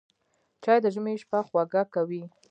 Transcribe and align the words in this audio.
چای 0.63 0.77
د 0.81 0.85
ژمي 0.95 1.15
شپه 1.21 1.39
خوږه 1.47 1.83
کوي 1.93 2.23